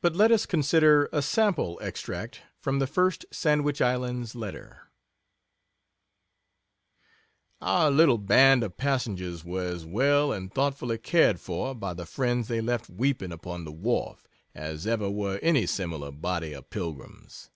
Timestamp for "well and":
9.84-10.50